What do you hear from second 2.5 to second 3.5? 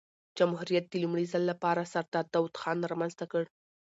خان رامنځ ته کړ.